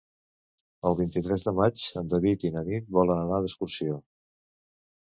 [0.89, 4.05] El vint-i-tres de maig en David i na Nit volen anar d'excursió.